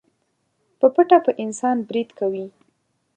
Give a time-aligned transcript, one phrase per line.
[0.79, 2.45] په پټه په انسان بريد کوي.